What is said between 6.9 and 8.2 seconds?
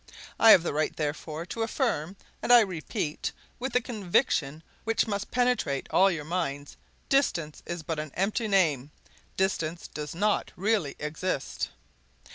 'Distance is but an